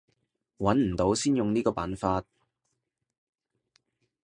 [0.57, 2.23] 揾唔到先用呢個辦法